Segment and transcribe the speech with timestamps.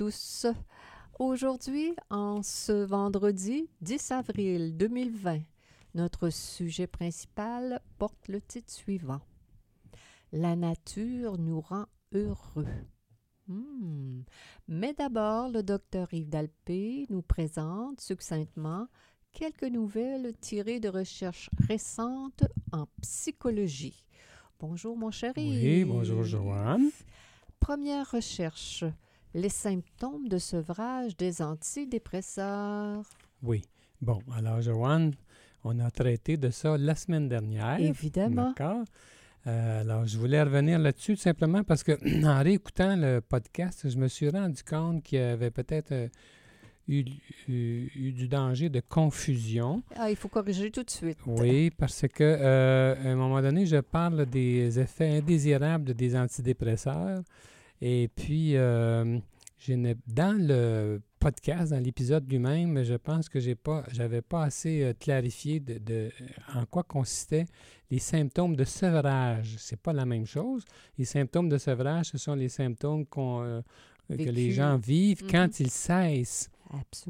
[0.00, 0.46] tous.
[1.18, 5.40] Aujourd'hui, en ce vendredi 10 avril 2020,
[5.92, 9.20] notre sujet principal porte le titre suivant.
[10.32, 11.84] La nature nous rend
[12.14, 12.64] heureux.
[13.46, 14.22] Hmm.
[14.68, 18.86] Mais d'abord, le docteur Yves Dalpé nous présente succinctement
[19.32, 24.02] quelques nouvelles tirées de recherches récentes en psychologie.
[24.60, 25.60] Bonjour, mon chéri.
[25.62, 26.88] Oui, bonjour, Joanne.
[27.58, 28.86] Première recherche
[29.34, 33.04] les symptômes de sevrage des antidépresseurs.
[33.42, 33.62] Oui.
[34.00, 35.14] Bon, alors, Joanne,
[35.64, 37.78] on a traité de ça la semaine dernière.
[37.78, 38.48] Évidemment.
[38.48, 38.84] D'accord.
[39.46, 41.92] Euh, alors, je voulais revenir là-dessus simplement parce que,
[42.26, 46.08] en réécoutant le podcast, je me suis rendu compte qu'il y avait peut-être euh,
[46.88, 47.04] eu,
[47.48, 49.82] eu, du danger de confusion.
[49.96, 51.18] Ah, il faut corriger tout de suite.
[51.26, 57.22] Oui, parce que, euh, à un moment donné, je parle des effets indésirables des antidépresseurs.
[57.80, 64.44] Et puis, dans le podcast, dans l'épisode lui-même, je pense que j'ai pas, j'avais pas
[64.44, 66.10] assez euh, clarifié de,
[66.54, 67.44] en quoi consistaient
[67.90, 69.56] les symptômes de sevrage.
[69.58, 70.64] C'est pas la même chose.
[70.96, 73.60] Les symptômes de sevrage, ce sont les symptômes qu'on, euh,
[74.08, 75.62] que les gens vivent quand mm-hmm.
[75.62, 76.50] ils cessent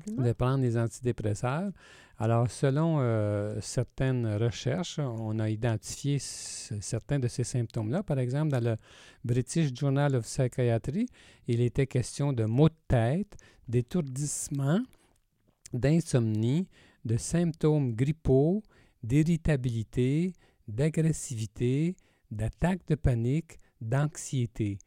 [0.07, 1.71] de prendre des antidépresseurs.
[2.19, 8.03] Alors, selon euh, certaines recherches, on a identifié certains de ces symptômes-là.
[8.03, 8.77] Par exemple, dans le
[9.25, 11.07] British Journal of Psychiatry,
[11.49, 13.37] il était question de maux de tête,
[13.69, 14.81] d'étourdissement,
[15.73, 16.69] d'insomnie,
[17.05, 18.63] de symptômes grippaux,
[19.03, 20.35] d'irritabilité,
[20.69, 21.97] d'agressivité,
[22.31, 24.79] d'attaques de panique, d'anxiété.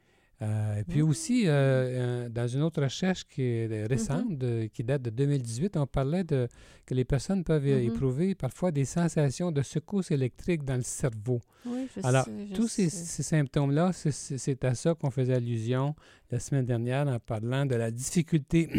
[0.44, 1.10] Euh, et puis mmh.
[1.10, 4.28] aussi, euh, euh, dans une autre recherche qui est mmh récente,
[4.74, 6.48] qui date de 2018, on parlait de
[6.86, 11.40] que les personnes peuvent mmh éprouver parfois des sensations de secousses électriques dans le cerveau.
[11.66, 15.96] Oui, je Alors, sais, tous ces, ces symptômes-là, c'est à ça qu'on faisait allusion
[16.30, 18.70] la semaine dernière en parlant de la difficulté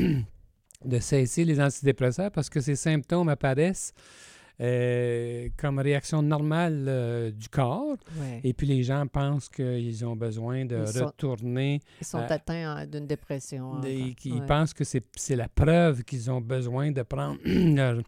[0.84, 3.94] de cesser les antidépresseurs parce que ces symptômes apparaissent
[4.60, 7.97] euh, comme réaction normale euh, du corps.
[8.44, 11.81] Et puis les gens pensent qu'ils ont besoin de retourner.
[12.00, 13.81] ils sont atteints d'une dépression.
[13.84, 18.00] ils pensent que c'est la preuve qu'ils ont besoin de prendre leur,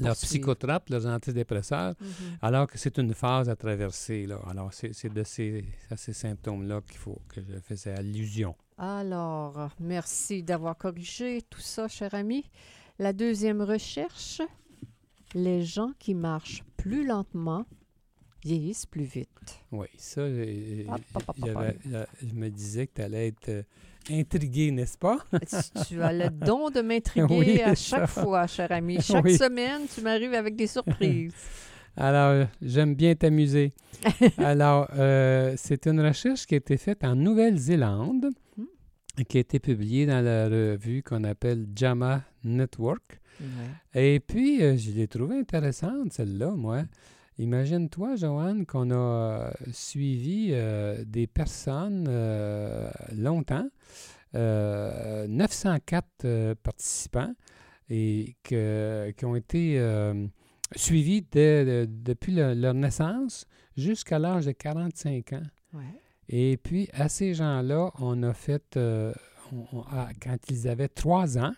[0.00, 2.38] leur psychotrope, leurs antidépresseurs, mm-hmm.
[2.42, 4.26] alors que c'est une phase à traverser.
[4.26, 4.40] Là.
[4.50, 5.64] Alors, c'est de ces,
[5.96, 8.54] ces symptômes-là qu'il faut que je faisais allusion.
[8.78, 12.44] Alors, merci d'avoir corrigé tout ça, cher ami.
[12.98, 14.40] La deuxième recherche,
[15.34, 17.64] les gens qui marchent plus lentement
[18.44, 19.60] vieillissent plus vite.
[19.72, 20.84] Oui, ça, je,
[22.34, 23.62] me disais que tu allais être euh,
[24.10, 25.18] intrigué, n'est-ce pas?
[25.88, 29.00] tu as le don de m'intriguer à chaque fois, cher ami.
[29.00, 31.34] Chaque semaine, tu m'arrives avec des surprises.
[31.96, 33.72] Alors, j'aime bien t'amuser.
[34.38, 39.24] Alors, euh, c'est une recherche qui a été faite en Nouvelle-Zélande, hmm.
[39.28, 43.20] qui a été publiée dans la revue qu'on appelle JAMA Network.
[43.94, 46.84] Et puis, euh, je l'ai trouvée intéressante, celle-là, moi.
[47.38, 52.08] Imagine-toi, Joanne, qu'on a euh, suivi euh, des personnes
[53.14, 53.68] longtemps,
[54.34, 57.32] 904 participants,
[57.88, 59.80] et que, qui ont été
[60.76, 65.42] suivis depuis leur naissance jusqu'à l'âge de 45 ans.
[66.28, 71.54] Et puis, à ces gens-là, on a fait, quand ils avaient 3 ans,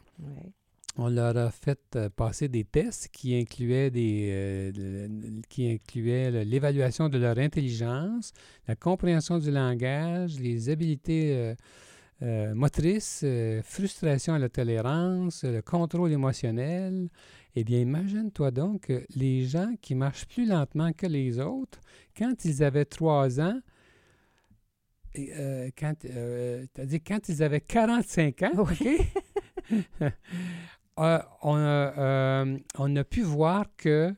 [1.00, 5.09] on leur a fait euh, passer des tests qui incluaient des euh,
[5.49, 8.33] qui incluaient l'évaluation de leur intelligence,
[8.69, 11.55] la compréhension du langage, les habiletés
[12.22, 13.25] euh, motrices,
[13.65, 17.09] frustration à la tolérance, le contrôle émotionnel.
[17.57, 21.80] Eh bien, imagine-toi donc que les gens qui marchent plus lentement que les autres,
[22.16, 23.59] quand ils avaient trois ans,
[25.16, 28.86] quand, c'est-à-dire quand ils avaient 45 ans, OK?
[30.98, 34.15] Euh, euh, on, a, pu voir que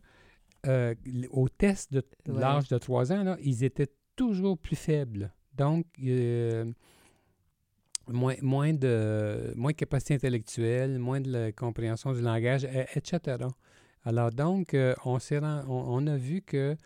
[0.66, 0.94] euh,
[1.30, 5.32] au test de l'âge de 3 ans, ils étaient toujours plus faibles.
[5.56, 5.86] Donc,
[8.08, 13.36] moins, moins, de moins de capacité intellectuelle, moins de compréhension du langage, etc.
[14.04, 15.18] Alors donc, on,
[15.68, 16.76] on, a vu que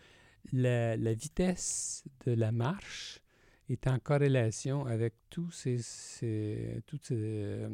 [0.53, 3.21] la, vitesse de la marche
[3.69, 7.67] est en corrélation avec tous ces, ces- toutes ces, euh,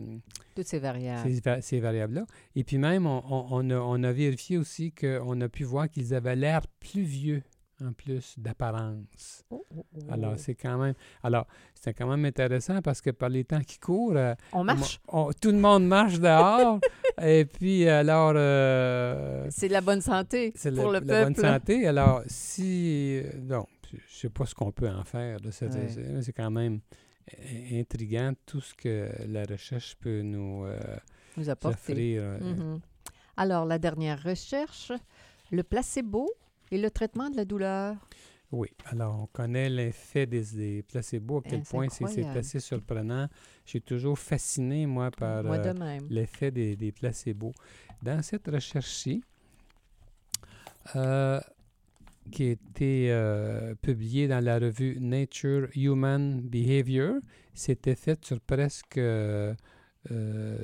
[0.55, 1.29] Toutes ces variables.
[1.29, 2.25] ces, va- ces variables-là.
[2.55, 5.89] Et puis même, on, on- on a, on a vérifié aussi qu'on a pu voir
[5.89, 7.43] qu'ils avaient l'air plus vieux
[7.83, 9.43] en plus d'apparence.
[9.49, 9.99] Oh, oh, oh.
[10.09, 10.93] Alors, c'est quand même...
[11.21, 14.99] Alors, c'est quand même intéressant parce que par les temps qui courent, euh, On marche.
[15.09, 16.79] on- tout le monde marche dehors.
[17.21, 18.33] et puis, alors...
[18.35, 21.47] euh, C'est de la bonne santé c'est pour la, le la bonne peuple.
[21.47, 21.87] santé.
[21.87, 23.19] Alors, si...
[23.23, 23.59] euh,
[23.93, 25.37] Je sais pas ce qu'on peut en faire.
[25.51, 25.87] C'est Ouais.
[25.89, 26.79] c'est- c'est quand même
[27.39, 30.77] euh, intriguant tout ce que la recherche peut nous euh,
[31.37, 32.17] Nous apporter.
[32.19, 32.21] offrir.
[32.23, 32.81] euh, Mhm.
[33.37, 34.91] Alors, la dernière recherche,
[35.51, 36.29] le placebo
[36.71, 37.95] et le traitement de la douleur.
[38.51, 43.27] Oui, alors on connaît l'effet des, des placebos, à Eh, quel point c'est assez surprenant.
[43.65, 45.73] Je suis toujours fasciné, moi, par euh,
[46.09, 47.53] l'effet des, des placebos.
[48.03, 49.23] Dans cette recherche-ci,
[50.95, 51.39] euh,
[52.31, 57.15] qui a été euh, publiée dans la revue Nature Human Behavior,
[57.53, 59.53] c'était fait sur presque euh,
[60.11, 60.57] euh,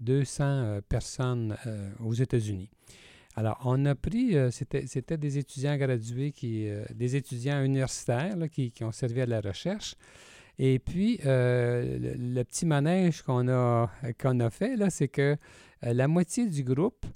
[0.00, 2.70] 200 euh, personnes euh, aux États-Unis.
[3.36, 8.90] Alors, on a pris, c'était des étudiants gradués, qui, des étudiants universitaires là, qui, ont
[8.90, 9.94] servi à la recherche.
[10.58, 15.36] Et puis, le, petit manège qu'on a, a fait, c'est que
[15.80, 17.06] la moitié du groupe,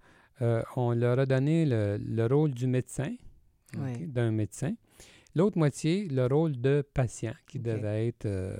[0.76, 3.12] on leur a donné le, le rôle du médecin,
[4.06, 4.74] d'un médecin.
[5.36, 8.54] L'autre moitié, le rôle de patient qui devait être, euh,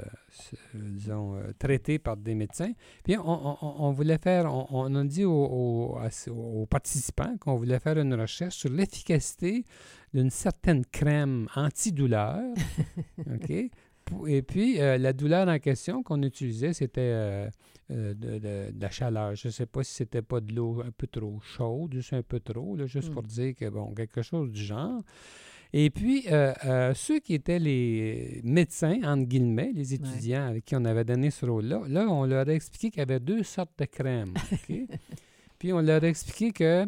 [0.75, 2.73] euh, disons, euh, traité par des médecins.
[3.05, 7.79] Puis on, on- on- on voulait faire, on, on a dit aux participants qu'on voulait
[7.79, 9.65] faire une recherche sur l'efficacité
[10.13, 12.41] d'une certaine crème antidouleur.
[13.33, 13.53] OK?
[14.27, 17.49] Et puis, euh, la douleur en question qu'on utilisait, c'était euh,
[17.91, 19.35] euh, de, de- de la chaleur.
[19.35, 22.23] Je ne sais pas si c'était pas de l'eau un peu trop chaude, juste un
[22.23, 23.13] peu trop, là, juste Mm.
[23.15, 25.03] pour dire que, bon, quelque chose du genre.
[25.73, 26.27] Et puis,
[26.95, 31.45] ceux qui étaient les médecins, entre guillemets, les étudiants avec qui on avait donné ce
[31.47, 34.35] rôle-là, là, on leur a expliqué qu'il y avait deux sortes de crèmes.
[35.59, 36.87] Puis, on leur a expliqué que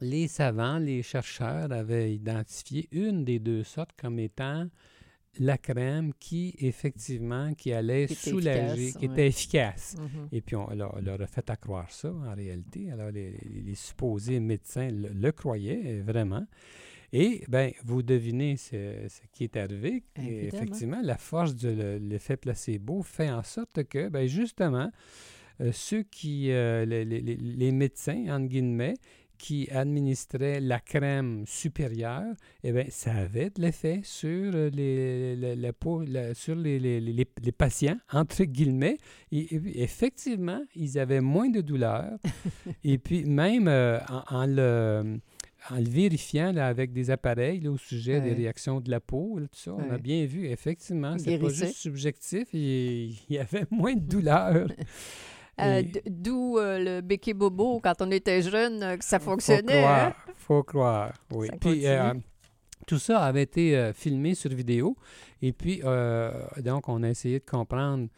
[0.00, 4.66] les savants, les chercheurs avaient identifié une des deux sortes comme étant
[5.38, 9.12] la crème qui, effectivement, qui allait Qui soulager, efficace, qui ouais.
[9.12, 9.96] était efficace.
[9.98, 10.28] Mhm.
[10.32, 12.90] Et puis, on leur, on leur a fait à croire ça, en réalité.
[12.92, 13.32] Alors, les,
[13.64, 16.46] les- supposés médecins le, le croyaient, vraiment.
[17.14, 20.02] Et, bien, vous devinez ce, ce qui est arrivé.
[20.18, 24.90] Et effectivement, la force de le- l'effet placebo fait en sorte que, ben, justement,
[25.60, 28.94] euh, ceux qui, euh, les- les médecins, entre guillemets,
[29.42, 35.56] qui administraient la crème supérieure, eh bien, ça avait de l'effet sur euh, les, la-
[35.56, 38.98] la peau- la- sur les, les- les- les- les patients, entre guillemets.
[39.32, 39.48] Et,
[39.82, 42.10] effectivement, ils avaient moins de douleur.
[42.84, 45.18] et puis, même euh, en, en le,
[45.70, 49.38] en le vérifiant là, avec des appareils là, au sujet des réactions de la peau,
[49.40, 52.60] là, tout ça, on a bien vu, effectivement, c'est pas juste subjectif, il,
[53.28, 54.68] il y avait moins de douleur.
[55.60, 59.80] Euh, D'où euh, le béquet bobo quand on était jeune, euh, que ça Faut fonctionnait.
[59.80, 60.32] croire, hein?
[60.36, 61.48] faut croire, oui.
[61.48, 61.84] Ça Puis,
[62.86, 64.96] tout ça avait été filmé sur vidéo.
[65.40, 65.82] Et puis,
[66.58, 68.08] donc, on a essayé de comprendre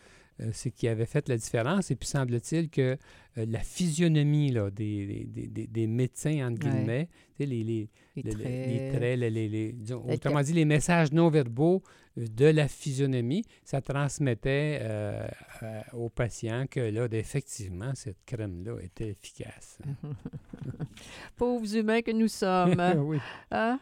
[0.41, 1.91] euh, ce qui avait fait la différence.
[1.91, 2.97] Et puis, semble-t-il que
[3.39, 7.09] euh, la physionomie là, des, des, des- des médecins, entre guillemets,
[7.39, 9.19] les, les, Les le- le- traits.
[9.19, 11.83] les les- disons, autrement dit, les messages non verbaux
[12.19, 15.27] euh, de la physionomie, ça transmettait euh,
[15.63, 19.79] euh, aux patients que là, effectivement, cette crème-là était efficace.
[21.37, 22.81] Pauvres humains que nous sommes.
[23.05, 23.19] oui.
[23.51, 23.79] Hein?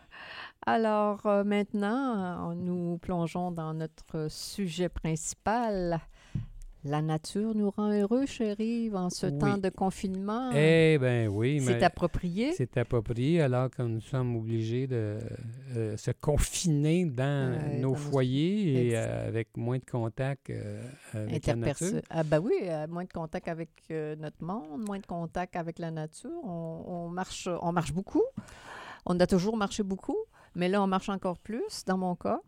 [0.65, 6.01] Alors euh, maintenant, nous plongeons dans notre sujet principal.
[6.85, 9.39] La nature nous rend heureux, chérie, en ce Oui.
[9.39, 10.51] temps de confinement.
[10.53, 12.53] Eh bien oui, mais C'est approprié.
[12.55, 15.19] c'est approprié alors que nous sommes obligés de
[15.77, 20.83] euh, se confiner dans nos dans nos- foyers et euh, avec moins de contact euh,
[21.15, 22.01] avec la nature.
[22.11, 22.55] Ah ben oui,
[22.89, 23.71] moins de contact avec
[24.19, 26.31] notre monde, moins de contact avec la nature.
[26.43, 28.25] On, on marche, on marche beaucoup.
[29.07, 30.17] On a toujours marché beaucoup,
[30.57, 32.41] mais là, on marche encore plus, dans mon cas.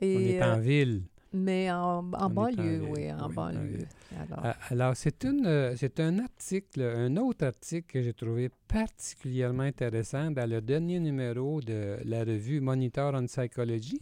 [0.00, 1.02] Et, On est en ville.
[1.32, 3.86] Mais en, banlieue, oui, en oui, banlieue.
[4.18, 9.62] Alors, Alors, c'est une, euh, c'est un article, un autre article que j'ai trouvé particulièrement
[9.64, 14.00] intéressant dans le dernier numéro de la revue Monitor on Psychology.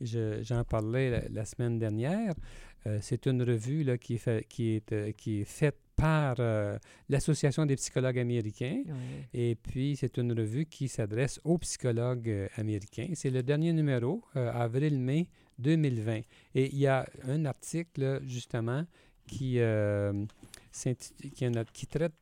[0.00, 2.32] Je- J'en parlais la, la semaine dernière.
[2.86, 6.36] Euh, c'est une revue là, qui, est fait- qui, est, euh, qui est faite par
[6.38, 6.78] euh,
[7.10, 8.82] l'Association des psychologues américains.
[8.86, 8.94] oui.
[9.34, 13.08] Et puis, c'est une revue qui s'adresse aux psychologues euh, américains.
[13.14, 15.28] C'est le dernier numéro, euh, avril-mai
[15.60, 16.20] 2020.
[16.54, 18.84] Et il y a un article, justement,
[19.26, 20.12] qui, euh,
[21.34, 22.12] qui, notre- qui traite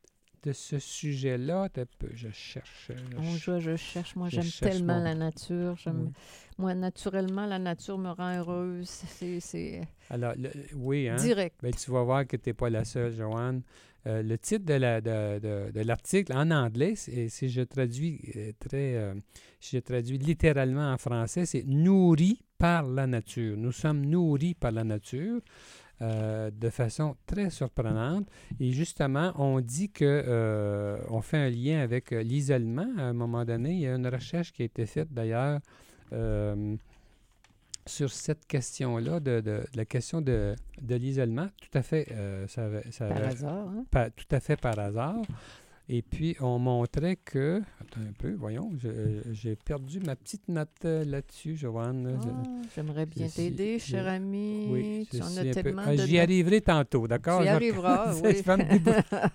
[0.43, 1.69] de ce sujet-là.
[2.13, 2.91] Je cherche.
[3.21, 4.15] je, je, cherche.
[4.15, 5.75] Moi, j'aime tellement la nature.
[6.57, 8.89] Moi, naturellement, la nature me rend heureuse.
[9.39, 9.81] C'est.
[10.09, 10.33] Alors,
[10.75, 11.15] oui, hein?
[11.17, 11.57] Direct.
[11.61, 13.63] Ben, tu vas voir que tu n'es pas la seule, Joanne.
[14.07, 18.95] Euh, le titre de, la, de, de, l'article en anglais, si je traduis euh, très,
[18.95, 19.13] euh,
[19.59, 23.57] si je traduis littéralement en français, c'est nourri par la nature.
[23.57, 25.41] Nous sommes nourris par la nature.
[26.01, 28.27] de façon très surprenante.
[28.59, 32.87] Et justement, on dit que on fait un lien avec l'isolement.
[32.97, 35.59] À un moment donné, il y a une recherche qui a été faite d'ailleurs
[37.89, 40.55] sur cette question-là, de, la question de,
[40.87, 44.09] l'isolement, tout à fait, euh, ça, ça, par hasard, hein?
[44.15, 45.21] tout à fait par hasard.
[45.91, 47.63] Et puis, on montrait que...
[47.81, 48.71] Attends un peu, voyons,
[49.31, 52.19] j'ai perdu ma petite note euh, là-dessus, Joanne.
[52.23, 54.67] Ah, j'aimerais bien t'aider, cher ami.
[54.69, 57.39] Oui, tu en as tellement ah, J'y arriverai tantôt, d'accord?
[57.39, 58.35] Tu y arriveras, oui.
[58.37, 58.63] je vais me...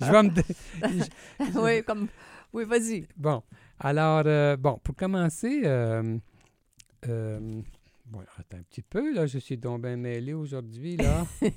[0.01, 2.07] Je oui, comme...
[2.53, 3.05] Oui, vas-y.
[3.17, 3.43] Bon,
[3.81, 5.63] alors, euh, bon, pour commencer...
[8.07, 11.27] Bon, attends un petit peu, là, je suis donc bien mêlé aujourd'hui, là.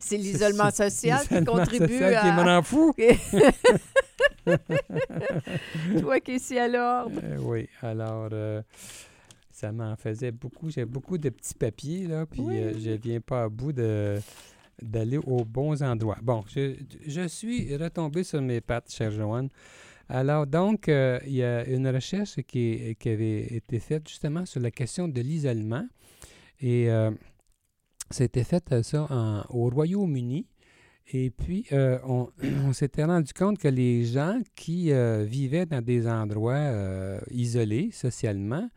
[0.00, 2.20] c'est l'isolement social qui contribue social à...
[2.20, 2.94] qui me rend fou.
[6.00, 7.20] Toi qui es ici à l'ordre.
[7.22, 8.62] Euh, oui, alors, euh,
[9.50, 10.70] ça m'en faisait beaucoup.
[10.70, 14.18] J'ai beaucoup de petits papiers, là, puis euh, je ne viens pas à bout de
[14.82, 16.18] d'aller aux bons endroits.
[16.20, 16.74] Bon, je,
[17.06, 19.48] je suis retombé sur mes pattes, chère Joanne.
[20.08, 24.72] Alors, donc, euh, il y a une recherche qui, avait été faite justement sur la
[24.72, 25.86] question de l'isolement.
[26.60, 26.88] Et
[28.10, 29.06] c'était fait ça
[29.50, 30.46] au Royaume-Uni.
[31.12, 34.92] Et puis, on, s'était rendu compte que les gens qui
[35.24, 38.68] vivaient dans des endroits isolés socialement,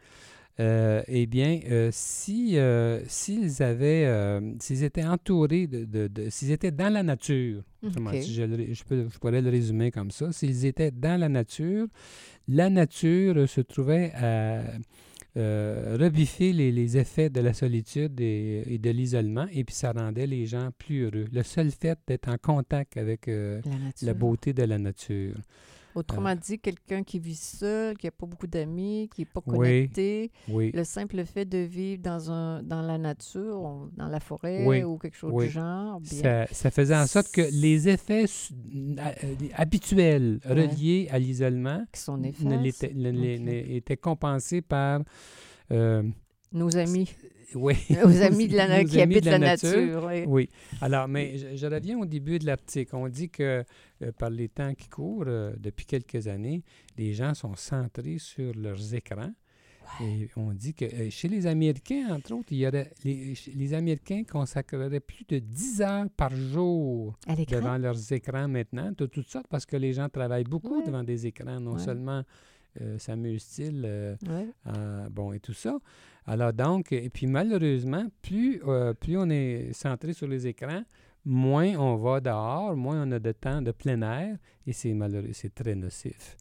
[0.60, 6.91] euh, eh bien, euh, si euh, s'ils avaient, s'ils étaient entourés de, s'ils étaient dans
[6.91, 11.86] la nature, je, pourrais le résumer comme ça, s'ils étaient dans la nature,
[12.48, 14.63] la nature se trouvait à
[15.38, 20.70] rebiffer les, effets de la solitude et, de l'isolement, et puis ça rendait les gens
[20.77, 21.25] plus heureux.
[21.32, 23.29] Le seul fait d'être en contact avec
[24.01, 25.36] la beauté de la nature.
[25.98, 30.32] Autrement dit, quelqu'un qui vit seul, qui n'a pas beaucoup d'amis, qui n'est pas connecté,
[30.48, 35.18] le simple fait de vivre dans, un, dans la nature, dans la forêt ou quelque
[35.18, 36.00] chose du genre.
[36.04, 39.12] ça, faisait en sorte que les effets euh,
[39.56, 41.84] habituels reliés à l'isolement
[43.70, 45.01] étaient compensés par...
[45.72, 46.04] Euh,
[46.54, 47.10] Nos amis.
[47.56, 47.75] Oui.
[48.04, 50.10] Aux amis de la, qui habitent la, nature.
[50.27, 50.50] oui.
[50.82, 52.96] Alors, mais je, reviens au début de l'article.
[52.96, 53.63] On dit que
[54.01, 56.63] euh, par les temps qui courent, euh, depuis quelques années,
[56.98, 59.32] les gens sont centrés sur leurs écrans.
[60.01, 63.74] Et on dit que euh, chez les Américains, entre autres, il y aurait les, les
[63.74, 67.18] Américains consacreraient plus de 10 heures par jour
[67.50, 71.25] devant leurs écrans maintenant, de toutes sortes, parce que les gens travaillent beaucoup devant des
[71.25, 72.24] écrans, non seulement
[73.00, 74.18] s'amusent-ils,
[75.10, 75.80] bon, et tout ça.
[76.27, 80.84] Alors donc, et puis malheureusement, plus, euh, plus on est centré sur les écrans,
[81.27, 85.34] moins on va dehors, moins on a de temps de plein air, et c'est malheureux,
[85.34, 86.38] c'est très nocif.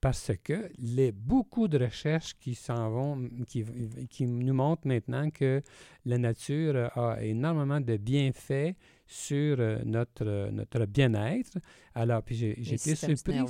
[0.00, 3.64] Parce que les, beaucoup de recherches qui s'en vont, qui,
[4.08, 5.60] qui nous montrent maintenant que
[6.04, 8.76] la nature a énormément de bienfaits
[9.08, 11.58] sur euh, notre, notre bien-être.
[11.96, 13.38] Alors, puis j'ai été surpris.
[13.38, 13.46] Hein,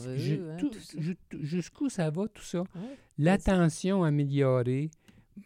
[1.42, 2.64] jusqu'où ça va tout ça?
[3.18, 4.90] L'attention améliorée,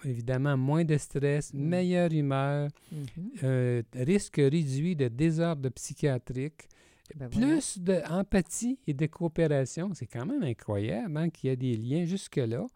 [0.05, 1.59] évidemment moins de stress, mm.
[1.59, 3.45] meilleure humeur, mm-hmm.
[3.45, 6.69] euh, risque réduit de désordre psychiatrique,
[7.15, 9.91] ben plus d'empathie et de coopération.
[9.95, 12.67] C'est quand même incroyable hein, qu'il y a des liens jusque-là.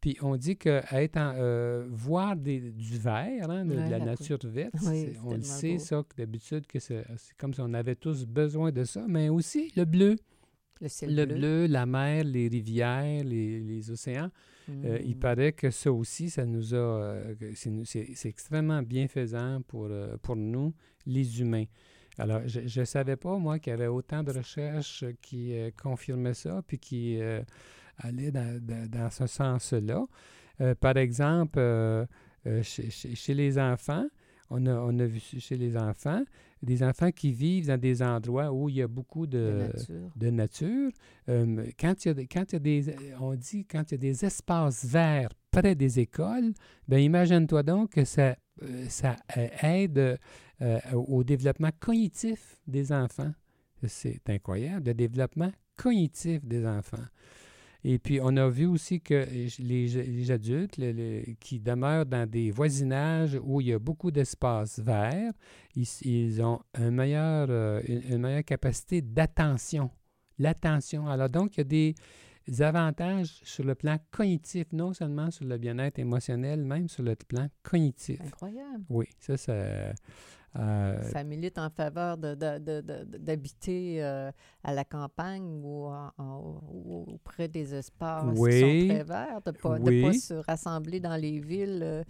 [0.00, 4.74] Puis on dit que être euh, voir du vert, hein, de, la, nature verte,
[5.24, 7.04] on le sait, ça, d'habitude, que c'est
[7.36, 10.16] comme si on avait tous besoin de ça, mais aussi le bleu.
[11.02, 11.66] Le, bleu.
[11.66, 14.30] la mer, les rivières, les, océans.
[14.68, 15.20] Euh, il hmm.
[15.20, 16.78] paraît que ça aussi, ça nous a.
[16.78, 20.74] Euh, c'est extrêmement bienfaisant pour, euh, pour nous,
[21.06, 21.64] les humains.
[22.18, 26.62] Alors, je ne savais pas, moi, qu'il y avait autant de recherches qui confirmaient ça,
[26.66, 27.18] puis qui
[27.96, 30.04] allaient dans, dans, ce sens-là.
[30.80, 32.06] par exemple,
[32.62, 34.06] chez, chez, les enfants,
[34.50, 36.22] on a, on a vu chez les enfants,
[36.62, 39.70] des enfants qui vivent dans des endroits où il y a beaucoup de,
[40.16, 40.90] de nature.
[41.28, 43.94] Euh, quand, il y a, quand il y a des, on dit, quand il y
[43.94, 46.52] a des espaces verts près des écoles,
[46.86, 50.18] bien, imagine-toi donc que ça, euh, ça euh, aide
[50.92, 53.32] au développement cognitif des enfants.
[53.86, 56.98] C'est incroyable, le développement cognitif des enfants.
[57.82, 59.26] Et puis, on a vu aussi que
[59.58, 60.78] les, adultes
[61.40, 65.32] qui demeurent dans des voisinages où il y a beaucoup d'espaces verts,
[65.74, 69.90] ils, ont euh, une, meilleure capacité d'attention.
[70.38, 71.08] l'attention.
[71.08, 71.94] Alors donc, il y a des
[72.60, 77.48] avantages sur le plan cognitif, non seulement sur le bien-être émotionnel, même sur le plan
[77.62, 78.20] cognitif.
[78.24, 78.84] Incroyable.
[78.88, 79.52] Oui, ça, ça...
[80.56, 84.32] euh, Ça milite en faveur de- de- de- de- d'habiter euh,
[84.64, 88.50] à la campagne ou, en- en- ou auprès des espaces Oui.
[88.50, 90.02] qui sont très verts, de ne pas, Oui.
[90.02, 92.02] pas se rassembler dans les villes euh,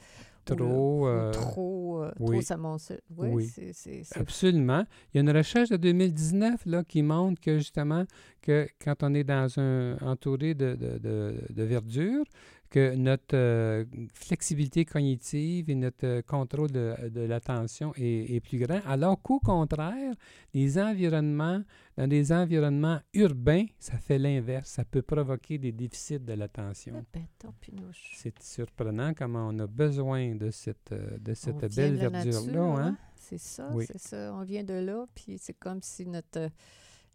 [0.49, 1.01] le- trop...
[1.03, 2.37] où euh, trop, euh, oui.
[2.37, 3.01] trop s'amoncelle.
[3.17, 3.45] Oui, Oui.
[3.47, 4.85] c'est- c'est c'est Absolument.
[5.13, 8.05] Il y a une recherche de 2019 là, qui montre que justement,
[8.43, 12.25] que quand on est dans un entouré de, de, de- de verdure,
[12.71, 13.85] que notre euh,
[14.15, 19.41] flexibilité cognitive et notre euh, contrôle de, de l'attention est, est plus grand, alors qu'au
[19.41, 20.15] contraire,
[20.55, 21.63] les environnements,
[21.97, 24.71] dans des environnements urbains, ça fait l'inverse.
[24.71, 27.05] Ça peut provoquer des déficits de l'attention.
[28.15, 32.41] C'est surprenant comment on a besoin de cette, euh, de cette On belle verdure-là.
[32.47, 32.97] nature, hein?
[33.17, 33.85] C'est ça, Oui.
[33.87, 34.33] c'est ça.
[34.35, 36.49] On vient de là, puis c'est comme si notre...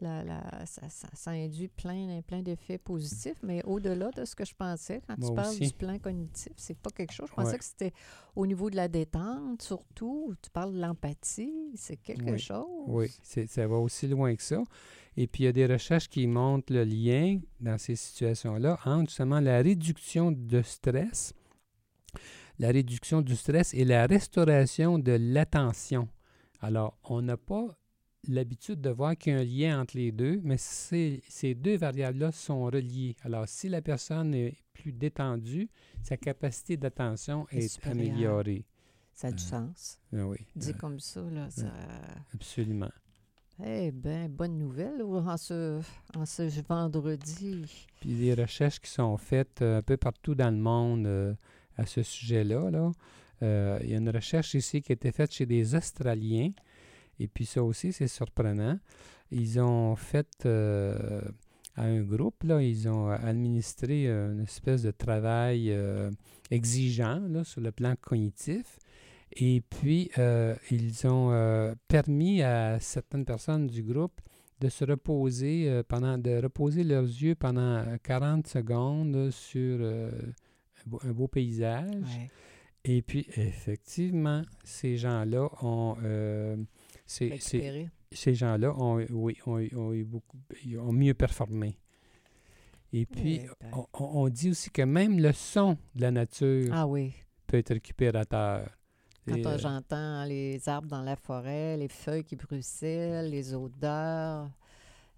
[0.01, 4.43] La, la- ça, ça, ça induit plein, plein d'effets positifs, mais au-delà de ce que
[4.43, 5.67] je pensais, quand Moi tu parles aussi.
[5.67, 7.29] du plan cognitif, c'est pas quelque chose.
[7.29, 7.57] Je pensais Ouais.
[7.57, 7.93] que c'était
[8.35, 10.35] au niveau de la détente, surtout.
[10.41, 12.39] Tu parles de l'empathie, c'est quelque Oui.
[12.39, 12.65] chose.
[12.87, 14.61] Oui, c'est- ça va aussi loin que ça.
[15.15, 19.09] Et puis, il y a des recherches qui montrent le lien dans ces situations-là entre
[19.11, 21.33] justement la réduction de stress,
[22.59, 26.09] la réduction du stress et la restauration de l'attention.
[26.59, 27.77] Alors, on n'a pas
[28.27, 31.77] l'habitude de voir qu'il y a un lien entre les deux, mais ces, ces deux
[31.77, 33.15] variables-là sont reliées.
[33.23, 35.69] Alors, si la personne est plus détendue,
[36.03, 38.65] sa capacité d'attention Est améliorée.
[39.13, 39.99] Ça a du Euh, sens.
[40.13, 41.71] Ah oui, Dit euh, comme ça, là, ça...
[42.33, 42.91] absolument.
[43.65, 45.79] Eh bien, bonne nouvelle en ce,
[46.17, 47.63] en ce vendredi?
[48.01, 51.33] Puis des recherches qui sont faites euh, un peu partout dans le monde euh,
[51.77, 52.69] à ce sujet-là.
[52.69, 52.91] Là.
[53.43, 56.51] Euh, il y a une recherche ici qui a été faite chez des Australiens.
[57.19, 58.79] Et puis ça aussi, c'est surprenant.
[59.31, 61.21] Ils ont fait euh,
[61.75, 66.09] à un groupe, là, ils ont administré euh, une espèce de travail euh,
[66.51, 68.79] exigeant là, sur le plan cognitif.
[69.33, 74.21] Et puis, euh, ils ont permis à certaines personnes du groupe
[74.61, 80.09] de se reposer pendant de reposer leurs yeux pendant euh, 40 secondes sur un,
[80.85, 81.89] beau, un beau paysage.
[81.93, 82.29] Ouais.
[82.85, 85.97] Et puis, effectivement, ces gens-là ont...
[87.05, 87.89] ces-
[88.35, 90.37] gens-là ont, oui, ont, ont eu beaucoup,
[90.79, 91.77] ont mieux performé.
[92.93, 93.85] Et puis, ben.
[93.93, 97.13] on, dit aussi que même le son de la nature Ah oui.
[97.45, 98.69] peut être récupérateur.
[99.27, 104.49] Quand euh, j'entends les arbres dans la forêt, les feuilles qui bruissellent, les odeurs,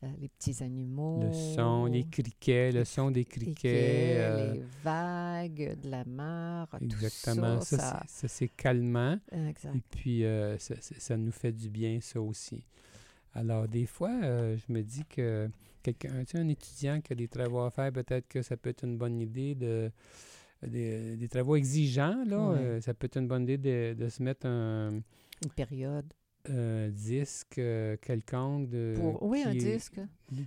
[0.04, 1.20] euh, les petits animaux.
[1.22, 3.54] le son, les criquets, le son des criquets.
[3.54, 7.58] criquets, euh, les vagues de la mer, exactement.
[7.60, 8.04] tout Ça, ça.
[8.08, 9.18] c'est- ça, c'est calmant.
[9.32, 9.76] ça- exact.
[9.76, 12.64] Et puis, euh, ça, nous fait du bien, ça aussi.
[13.34, 15.50] Alors, des fois, je me dis que
[15.84, 18.70] quelqu'un, tu sais, un étudiant qui a des travaux à faire, peut-être que ça peut
[18.70, 19.92] être une bonne idée de.
[20.66, 24.48] Des, des travaux exigeants, là, ça peut être une bonne idée de, de se mettre
[24.48, 24.90] un,
[25.44, 26.12] Une période.
[26.50, 29.22] Un disque euh, quelconque de, Pour...
[29.24, 30.00] Oui, un qui, disque.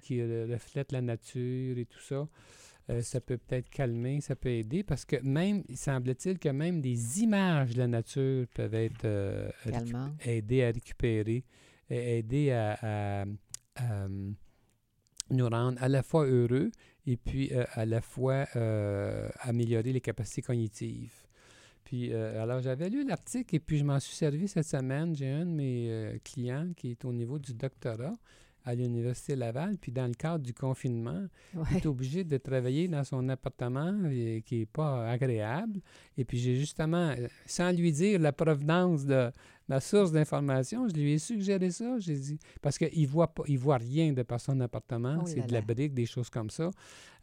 [0.02, 2.28] qui reflète la nature et tout ça.
[2.88, 6.80] Euh, ça peut peut-être calmer, ça peut aider parce que même, il semble-t-il que même
[6.80, 9.48] des images de la nature peuvent être euh,
[10.24, 11.44] aider à récupérer,
[11.88, 13.24] et aider à, à-
[13.76, 14.30] à, euh,
[15.30, 16.72] nous rendre à la fois heureux
[17.06, 18.46] et puis euh, à la fois
[19.40, 21.14] améliorer les capacités cognitives.
[21.90, 25.12] Puis, euh, alors, j'avais lu l'article et puis je m'en suis servi cette semaine.
[25.16, 28.16] J'ai un de mes euh, clients qui est au niveau du doctorat
[28.64, 29.76] à l'Université Laval.
[29.78, 31.26] Puis, dans le cadre du confinement,
[31.70, 35.80] il est obligé de travailler dans son appartement et- qui n'est pas agréable.
[36.16, 39.30] Et puis j'ai justement, euh, sans lui dire la provenance de
[39.68, 41.98] ma source d'information, je lui ai suggéré ça.
[41.98, 45.46] J'ai dit parce qu'il voit pas, il voit rien de par son appartement, Oh c'est
[45.46, 46.70] de la brique, des choses comme ça.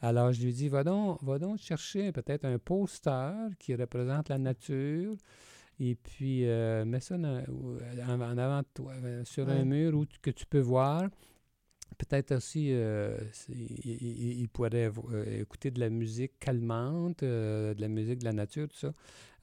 [0.01, 4.29] Alors je lui ai dit va donc, va donc chercher peut-être un poster qui représente
[4.29, 5.15] la nature.
[5.79, 9.63] Et puis, euh, mets ça dans- ou- en, en avant de toi, euh, sur un
[9.63, 11.07] mur où tu- que tu peux voir.
[11.97, 13.17] Peut-être aussi, euh,
[13.49, 18.67] il, pourrait euh, écouter de la musique calmante, euh, de la musique de la nature,
[18.67, 18.91] tout ça.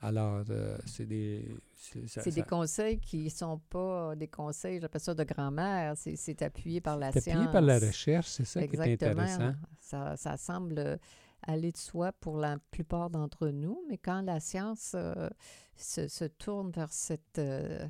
[0.00, 1.44] Alors, euh, c'est des...
[1.74, 5.94] C'est des ça- conseils qui sont pas des conseils, j'appelle ça de grand-mère.
[5.96, 7.36] C'est- appuyé par la c'est science.
[7.36, 9.52] appuyé par la recherche, c'est ça qui est intéressant.
[9.80, 10.98] Ça, ça semble
[11.46, 15.28] aller de soi pour la plupart d'entre nous, mais quand la science euh,
[15.76, 17.86] se, se tourne vers cette, euh,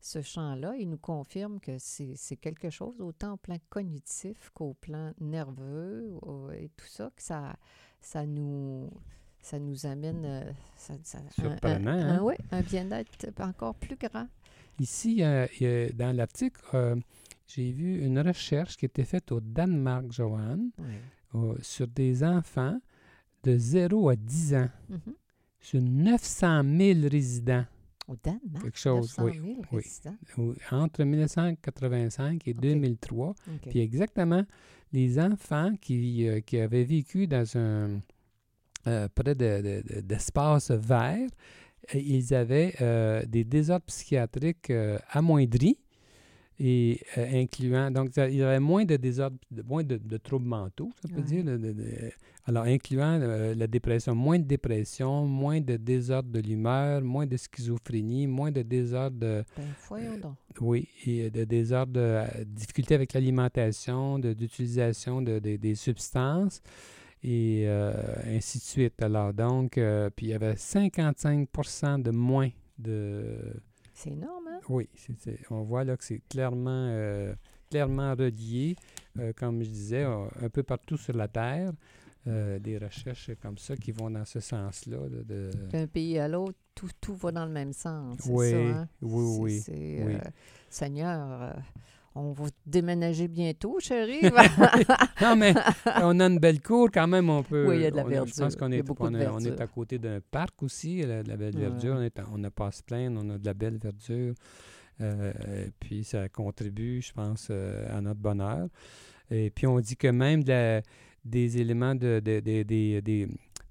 [0.00, 5.12] ce champ-là, il nous confirme que c'est quelque chose autant au plan cognitif qu'au plan
[5.20, 6.14] nerveux
[6.54, 7.56] et tout ça, que ça,
[8.00, 8.90] ça, nous,
[9.40, 11.86] ça nous amène euh, ça- ça- un- hein?
[11.86, 14.28] un- ouais, un bien-être encore plus grand.
[14.78, 16.94] Ici, euh, dans l'article, euh,
[17.48, 20.94] j'ai vu une recherche qui était faite au Danemark, Joanne, Oui.
[21.34, 22.78] au- sur des enfants
[23.44, 24.98] de 0 à 10 ans, Mhm.
[25.60, 27.64] sur 900 000 résidents
[28.06, 29.82] Au Danemark, Quelque chose, 900 oui, 000 oui.
[29.82, 30.16] résidents.
[30.38, 32.60] au- entre 1985 et Ok.
[32.60, 33.28] 2003.
[33.30, 33.68] OK.
[33.68, 34.44] Puis exactement,
[34.92, 38.00] les enfants qui, euh, qui avaient vécu dans un
[38.86, 41.28] euh, près de, de- de- d'espaces verts,
[41.94, 45.78] euh, ils avaient euh, des désordres psychiatriques euh, amoindris
[46.60, 50.90] et euh, incluant donc il y avait moins de désordres, moins de, de troubles mentaux,
[51.00, 51.22] ça peut Ouais.
[51.22, 51.44] dire.
[51.44, 52.10] de- de- de-
[52.46, 57.36] alors incluant euh, la dépression, moins de dépression, moins de désordres de l'humeur, moins de
[57.36, 60.34] schizophrénie, moins de désordres de, Ben, donc.
[60.60, 66.62] oui, et de désordres, de euh, difficultés avec l'alimentation, d'utilisation de, de- des substances
[67.22, 67.92] et euh,
[68.26, 69.02] ainsi de suite.
[69.02, 71.48] Alors donc, euh, puis il y avait 55
[72.02, 73.36] de moins de...
[73.98, 74.60] C'est énorme, hein?
[74.68, 74.88] Oui,
[75.50, 77.34] on voit là que c'est clairement, euh,
[77.68, 78.76] clairement relié,
[79.18, 81.72] euh, comme je disais, euh, un peu partout sur la Terre.
[82.26, 84.98] euh, des recherches comme ça qui vont dans ce sens-là.
[85.08, 88.20] de- D'un pays à l'autre, tout, tout va dans le même sens.
[88.28, 88.88] Oui, ça, hein?
[89.00, 89.72] oui, oui, c'est,
[90.04, 90.14] oui.
[90.14, 90.30] euh,
[90.68, 91.56] Seigneur,
[92.18, 94.20] on va déménager bientôt, chérie.
[95.22, 95.54] Non, mais
[96.02, 97.28] on a une belle cour quand même.
[97.30, 97.66] On peut.
[97.68, 98.34] Oui, il y a de la on Je verdure.
[98.38, 99.60] pense qu'on a est, on est- on est verdure.
[99.60, 101.60] à côté d'un parc aussi, la- de la belle Ouais.
[101.62, 101.94] verdure.
[101.98, 104.34] On est On n'a pas à se plaindre, on a de la belle verdure.
[105.00, 105.32] Euh,
[105.66, 108.68] et puis ça contribue, je pense, euh, à notre bonheur.
[109.30, 110.82] Et puis on dit que même de la-
[111.24, 112.40] des éléments de, de,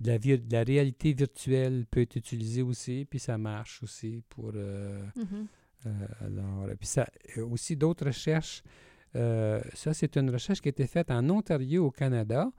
[0.06, 4.52] la, vir- de la réalité virtuelle peut être utilisé aussi, puis ça marche aussi pour.
[4.56, 5.26] euh, Mhm.
[5.34, 5.44] euh,
[6.22, 8.64] alors, puis ça, euh, aussi d'autres recherches.
[9.16, 12.50] euh, ça, c'est une recherche qui a été faite en Ontario, au Canada,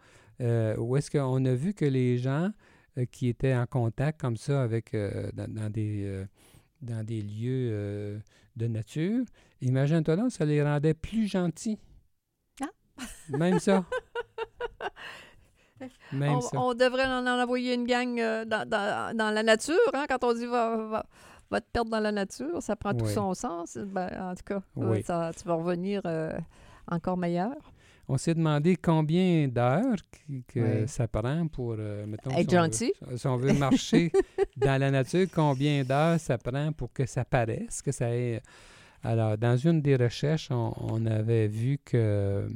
[0.41, 2.51] euh, où est-ce qu'on a vu que les gens
[2.97, 6.25] euh, qui étaient en contact comme ça avec euh, dans, dans des euh,
[6.81, 8.19] dans des lieux euh,
[8.57, 9.25] de nature,
[9.61, 11.79] imagine-toi là, ça les rendait plus gentils.
[12.63, 12.67] Ah!
[13.31, 13.85] Même ça.
[16.13, 16.59] Même on, ça.
[16.61, 20.25] on devrait en en envoyer une gang euh, dans, dans- dans la nature, hein, quand
[20.25, 21.07] on dit va, va,
[21.51, 23.13] va te perdre dans la nature, ça prend tout Oui.
[23.13, 23.77] son sens.
[23.77, 25.03] Ben, en tout cas, euh, Oui.
[25.03, 26.33] ça, tu vas revenir euh,
[26.91, 27.55] encore meilleur.
[28.11, 29.97] On s'est demandé combien d'heures
[30.47, 30.89] que Oui.
[30.89, 32.93] ça prend pour, euh, mettons, Être si on veut- gentil.
[33.17, 34.11] si on veut marcher
[34.57, 38.41] dans la nature, combien d'heures ça prend pour que ça paraisse, que ça ait...
[39.05, 42.49] Alors, dans une des recherches, on, on avait vu que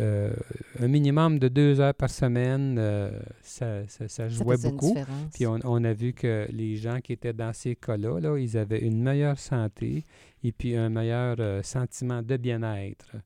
[0.00, 0.32] euh,
[0.80, 3.10] un minimum de deux heures par semaine, euh,
[3.42, 4.94] ça, ça- jouait beaucoup.
[5.34, 8.56] Puis on, on a vu que les gens qui étaient dans ces cas-là, là, ils
[8.56, 10.04] avaient une meilleure santé
[10.44, 13.16] et puis un meilleur euh, sentiment de bien-être.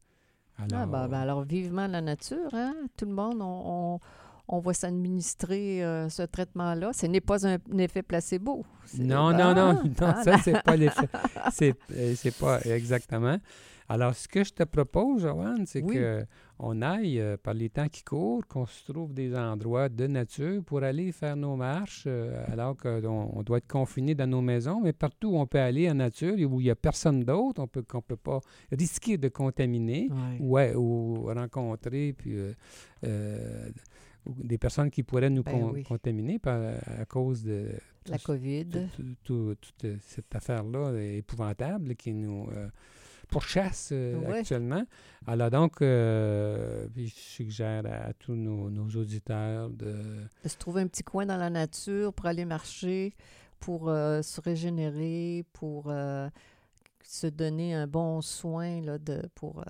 [0.58, 2.74] Alors, Ah, ben, ben, alors, vivement la nature, hein?
[2.96, 3.62] Tout le monde, on,
[3.94, 4.00] on,
[4.48, 6.92] on va s'administrer euh, ce traitement-là.
[6.92, 8.64] Ce n'est pas un, un effet placebo.
[8.98, 11.09] Non, non, non, non, ah, ça, c'est pas l'effet.
[11.52, 13.37] C'est, euh, c'est pas exactement.
[13.88, 15.94] Alors, ce que je te propose, Joanne, c'est Oui.
[15.96, 16.24] que
[16.59, 20.62] on aille euh, par les temps qui courent, qu'on se trouve des endroits de nature
[20.64, 24.81] pour aller faire nos marches, euh, alors qu'on on doit être confiné dans nos maisons,
[24.81, 27.61] mais partout où on peut aller en nature et où il n'y a personne d'autre,
[27.61, 30.09] on peut, qu'on ne peut pas risquer de contaminer
[30.40, 32.55] ouais, ou rencontrer puis, euh,
[33.05, 35.82] euh, ou des personnes qui pourraient nous Ben con- oui.
[35.82, 36.61] contaminer par,
[37.00, 37.70] à cause de
[38.06, 38.66] La COVID.
[38.66, 42.68] tout- tout- tout- toute cette affaire-là épouvantable qui nous euh,
[43.28, 44.38] pourchasse euh, Ouais.
[44.40, 44.85] actuellement.
[45.26, 49.94] Alors donc, euh, je suggère à, à tous nos, nos auditeurs de...
[50.44, 53.14] de se trouver un petit coin dans la nature pour aller marcher,
[53.58, 55.92] pour euh, se régénérer, pour
[57.04, 59.64] se donner un bon soin là, de, pour